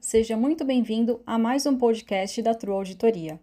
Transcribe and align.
seja 0.00 0.36
muito 0.36 0.64
bem-vindo 0.64 1.20
a 1.24 1.38
mais 1.38 1.64
um 1.64 1.78
podcast 1.78 2.42
da 2.42 2.56
True 2.56 2.74
Auditoria. 2.74 3.38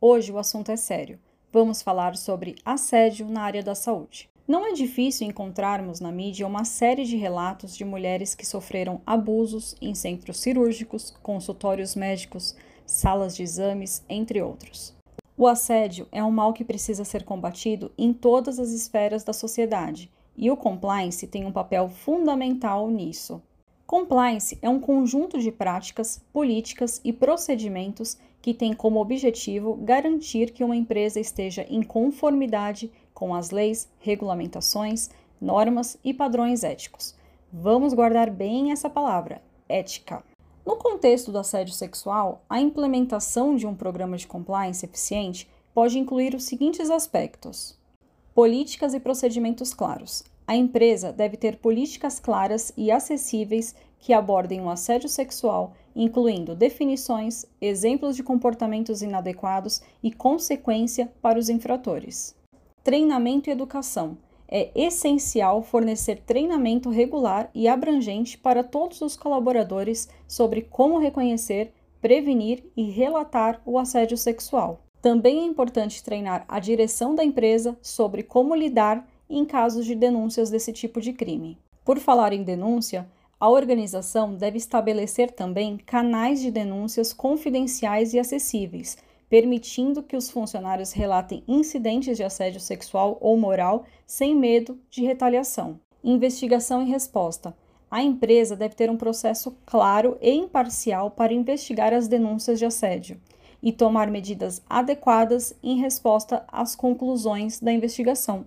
Hoje 0.00 0.32
o 0.32 0.38
assunto 0.38 0.72
é 0.72 0.76
sério. 0.76 1.20
Vamos 1.52 1.82
falar 1.82 2.16
sobre 2.16 2.56
assédio 2.64 3.28
na 3.28 3.42
área 3.42 3.62
da 3.62 3.72
saúde. 3.72 4.28
Não 4.48 4.66
é 4.66 4.72
difícil 4.72 5.24
encontrarmos 5.24 6.00
na 6.00 6.10
mídia 6.10 6.48
uma 6.48 6.64
série 6.64 7.04
de 7.04 7.16
relatos 7.16 7.76
de 7.76 7.84
mulheres 7.84 8.34
que 8.34 8.44
sofreram 8.44 9.00
abusos 9.06 9.76
em 9.80 9.94
centros 9.94 10.40
cirúrgicos, 10.40 11.16
consultórios 11.22 11.94
médicos, 11.94 12.56
salas 12.84 13.36
de 13.36 13.44
exames, 13.44 14.04
entre 14.08 14.42
outros. 14.42 14.96
O 15.38 15.46
assédio 15.46 16.08
é 16.10 16.24
um 16.24 16.30
mal 16.32 16.52
que 16.52 16.64
precisa 16.64 17.04
ser 17.04 17.22
combatido 17.22 17.92
em 17.96 18.12
todas 18.12 18.58
as 18.58 18.70
esferas 18.70 19.22
da 19.22 19.32
sociedade 19.32 20.10
e 20.36 20.50
o 20.50 20.56
compliance 20.56 21.24
tem 21.24 21.44
um 21.44 21.52
papel 21.52 21.88
fundamental 21.88 22.90
nisso. 22.90 23.40
Compliance 23.86 24.58
é 24.60 24.68
um 24.68 24.80
conjunto 24.80 25.38
de 25.38 25.52
práticas, 25.52 26.20
políticas 26.32 27.00
e 27.04 27.12
procedimentos 27.12 28.18
que 28.42 28.52
tem 28.52 28.72
como 28.72 29.00
objetivo 29.00 29.76
garantir 29.76 30.50
que 30.50 30.64
uma 30.64 30.74
empresa 30.74 31.20
esteja 31.20 31.64
em 31.70 31.82
conformidade 31.84 32.90
com 33.14 33.32
as 33.32 33.50
leis, 33.50 33.88
regulamentações, 34.00 35.08
normas 35.40 35.96
e 36.02 36.12
padrões 36.12 36.64
éticos. 36.64 37.14
Vamos 37.52 37.94
guardar 37.94 38.28
bem 38.28 38.72
essa 38.72 38.90
palavra, 38.90 39.40
ética. 39.68 40.24
No 40.66 40.74
contexto 40.76 41.30
do 41.30 41.38
assédio 41.38 41.72
sexual, 41.72 42.44
a 42.50 42.60
implementação 42.60 43.54
de 43.54 43.68
um 43.68 43.74
programa 43.74 44.16
de 44.16 44.26
compliance 44.26 44.84
eficiente 44.84 45.48
pode 45.72 45.96
incluir 45.96 46.34
os 46.34 46.42
seguintes 46.42 46.90
aspectos: 46.90 47.78
políticas 48.34 48.94
e 48.94 49.00
procedimentos 49.00 49.72
claros, 49.72 50.24
a 50.46 50.54
empresa 50.54 51.12
deve 51.12 51.36
ter 51.36 51.56
políticas 51.56 52.20
claras 52.20 52.72
e 52.76 52.90
acessíveis 52.90 53.74
que 53.98 54.12
abordem 54.12 54.60
o 54.60 54.70
assédio 54.70 55.08
sexual, 55.08 55.72
incluindo 55.94 56.54
definições, 56.54 57.44
exemplos 57.60 58.14
de 58.14 58.22
comportamentos 58.22 59.02
inadequados 59.02 59.82
e 60.02 60.12
consequência 60.12 61.10
para 61.20 61.38
os 61.38 61.48
infratores. 61.48 62.36
Treinamento 62.84 63.50
e 63.50 63.52
educação. 63.52 64.16
É 64.48 64.70
essencial 64.76 65.60
fornecer 65.60 66.22
treinamento 66.24 66.88
regular 66.90 67.50
e 67.52 67.66
abrangente 67.66 68.38
para 68.38 68.62
todos 68.62 69.00
os 69.00 69.16
colaboradores 69.16 70.08
sobre 70.28 70.62
como 70.62 71.00
reconhecer, 71.00 71.72
prevenir 72.00 72.62
e 72.76 72.84
relatar 72.84 73.60
o 73.66 73.76
assédio 73.76 74.16
sexual. 74.16 74.82
Também 75.02 75.40
é 75.40 75.44
importante 75.44 76.04
treinar 76.04 76.44
a 76.46 76.60
direção 76.60 77.16
da 77.16 77.24
empresa 77.24 77.76
sobre 77.82 78.22
como 78.22 78.54
lidar 78.54 79.04
em 79.28 79.44
casos 79.44 79.84
de 79.84 79.94
denúncias 79.94 80.50
desse 80.50 80.72
tipo 80.72 81.00
de 81.00 81.12
crime. 81.12 81.58
Por 81.84 81.98
falar 81.98 82.32
em 82.32 82.42
denúncia, 82.42 83.06
a 83.38 83.50
organização 83.50 84.34
deve 84.34 84.56
estabelecer 84.56 85.30
também 85.30 85.76
canais 85.76 86.40
de 86.40 86.50
denúncias 86.50 87.12
confidenciais 87.12 88.14
e 88.14 88.18
acessíveis, 88.18 88.96
permitindo 89.28 90.02
que 90.02 90.16
os 90.16 90.30
funcionários 90.30 90.92
relatem 90.92 91.42
incidentes 91.46 92.16
de 92.16 92.24
assédio 92.24 92.60
sexual 92.60 93.18
ou 93.20 93.36
moral 93.36 93.84
sem 94.06 94.34
medo 94.34 94.78
de 94.88 95.02
retaliação. 95.02 95.78
Investigação 96.02 96.82
e 96.82 96.90
resposta. 96.90 97.54
A 97.90 98.02
empresa 98.02 98.56
deve 98.56 98.74
ter 98.74 98.90
um 98.90 98.96
processo 98.96 99.56
claro 99.64 100.16
e 100.20 100.30
imparcial 100.30 101.10
para 101.10 101.32
investigar 101.32 101.92
as 101.92 102.08
denúncias 102.08 102.58
de 102.58 102.64
assédio 102.64 103.20
e 103.62 103.72
tomar 103.72 104.10
medidas 104.10 104.62
adequadas 104.68 105.54
em 105.62 105.78
resposta 105.80 106.44
às 106.48 106.76
conclusões 106.76 107.60
da 107.60 107.72
investigação, 107.72 108.44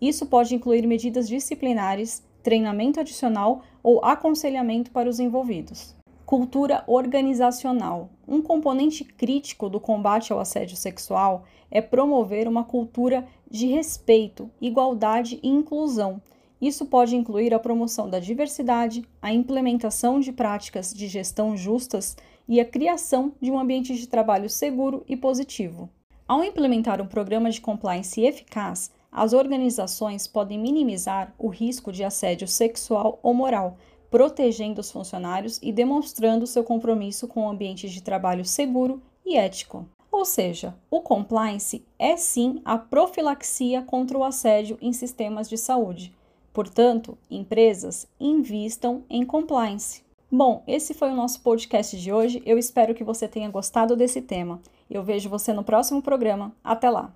isso 0.00 0.26
pode 0.26 0.54
incluir 0.54 0.86
medidas 0.86 1.28
disciplinares, 1.28 2.22
treinamento 2.42 3.00
adicional 3.00 3.62
ou 3.82 4.04
aconselhamento 4.04 4.90
para 4.90 5.08
os 5.08 5.18
envolvidos. 5.18 5.94
Cultura 6.24 6.84
organizacional. 6.86 8.10
Um 8.26 8.42
componente 8.42 9.02
crítico 9.02 9.68
do 9.68 9.80
combate 9.80 10.32
ao 10.32 10.38
assédio 10.38 10.76
sexual 10.76 11.44
é 11.70 11.80
promover 11.80 12.46
uma 12.46 12.64
cultura 12.64 13.26
de 13.50 13.66
respeito, 13.66 14.50
igualdade 14.60 15.40
e 15.42 15.48
inclusão. 15.48 16.20
Isso 16.60 16.86
pode 16.86 17.16
incluir 17.16 17.54
a 17.54 17.58
promoção 17.58 18.10
da 18.10 18.18
diversidade, 18.18 19.04
a 19.22 19.32
implementação 19.32 20.20
de 20.20 20.32
práticas 20.32 20.92
de 20.92 21.06
gestão 21.06 21.56
justas 21.56 22.16
e 22.48 22.60
a 22.60 22.64
criação 22.64 23.32
de 23.40 23.50
um 23.50 23.58
ambiente 23.58 23.94
de 23.94 24.06
trabalho 24.06 24.50
seguro 24.50 25.04
e 25.08 25.16
positivo. 25.16 25.88
Ao 26.26 26.44
implementar 26.44 27.00
um 27.00 27.06
programa 27.06 27.50
de 27.50 27.60
compliance 27.60 28.20
eficaz, 28.20 28.90
as 29.10 29.32
organizações 29.32 30.26
podem 30.26 30.58
minimizar 30.58 31.34
o 31.38 31.48
risco 31.48 31.90
de 31.92 32.04
assédio 32.04 32.46
sexual 32.46 33.18
ou 33.22 33.34
moral, 33.34 33.76
protegendo 34.10 34.80
os 34.80 34.90
funcionários 34.90 35.58
e 35.62 35.72
demonstrando 35.72 36.46
seu 36.46 36.64
compromisso 36.64 37.28
com 37.28 37.42
um 37.42 37.50
ambiente 37.50 37.88
de 37.88 38.02
trabalho 38.02 38.44
seguro 38.44 39.02
e 39.24 39.36
ético. 39.36 39.86
Ou 40.10 40.24
seja, 40.24 40.74
o 40.90 41.00
compliance 41.00 41.84
é 41.98 42.16
sim 42.16 42.60
a 42.64 42.78
profilaxia 42.78 43.82
contra 43.82 44.16
o 44.16 44.24
assédio 44.24 44.78
em 44.80 44.92
sistemas 44.92 45.48
de 45.48 45.56
saúde. 45.56 46.14
Portanto, 46.52 47.16
empresas 47.30 48.08
invistam 48.18 49.04
em 49.08 49.24
compliance. 49.24 50.02
Bom, 50.30 50.62
esse 50.66 50.92
foi 50.92 51.10
o 51.10 51.14
nosso 51.14 51.40
podcast 51.40 51.96
de 51.96 52.12
hoje. 52.12 52.42
Eu 52.44 52.58
espero 52.58 52.94
que 52.94 53.04
você 53.04 53.28
tenha 53.28 53.48
gostado 53.48 53.96
desse 53.96 54.20
tema. 54.20 54.60
Eu 54.90 55.02
vejo 55.02 55.28
você 55.28 55.52
no 55.52 55.64
próximo 55.64 56.02
programa. 56.02 56.52
Até 56.64 56.90
lá! 56.90 57.14